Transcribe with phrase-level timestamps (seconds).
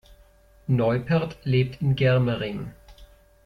[0.65, 2.71] Neupert lebt in Germering.